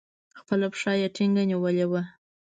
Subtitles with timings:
[0.39, 2.01] خپله پښه يې ټينگه نيولې وه.